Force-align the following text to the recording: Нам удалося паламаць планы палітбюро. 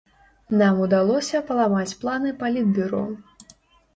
Нам 0.61 0.79
удалося 0.85 1.41
паламаць 1.49 1.97
планы 2.03 2.31
палітбюро. 2.41 3.03